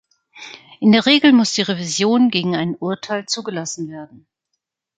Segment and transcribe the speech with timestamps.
[0.79, 4.25] In der Regel muss die Revision gegen ein Urteil zugelassen werden.